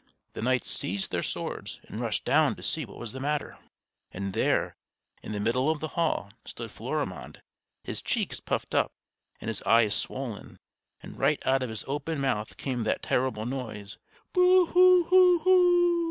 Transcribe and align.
The 0.33 0.41
knights 0.41 0.71
seized 0.71 1.11
their 1.11 1.21
swords 1.21 1.79
and 1.83 2.01
rushed 2.01 2.25
down 2.25 2.55
to 2.55 2.63
see 2.63 2.85
what 2.85 2.97
was 2.97 3.11
the 3.11 3.19
matter; 3.19 3.59
and 4.11 4.33
there, 4.33 4.75
in 5.21 5.31
the 5.31 5.39
middle 5.39 5.69
of 5.69 5.79
the 5.79 5.89
hall, 5.89 6.31
stood 6.43 6.71
Florimond, 6.71 7.43
his 7.83 8.01
cheeks 8.01 8.39
puffed 8.39 8.73
up 8.73 8.91
and 9.39 9.47
his 9.47 9.61
eyes 9.61 9.93
swollen, 9.93 10.57
and 11.03 11.19
right 11.19 11.39
out 11.45 11.61
of 11.61 11.69
his 11.69 11.85
open 11.87 12.19
mouth 12.19 12.57
came 12.57 12.81
that 12.81 13.03
terrible 13.03 13.45
noise: 13.45 13.99
"Boo 14.33 14.65
hoo 14.65 15.03
hoo 15.03 15.37
hoo!" 15.37 15.99